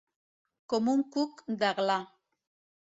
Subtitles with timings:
[0.73, 2.01] Com un cuc d'aglà.